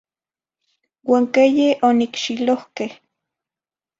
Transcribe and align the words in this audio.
Huan 1.05 1.23
queye 1.35 1.67
onicxilohqueh? 1.89 2.93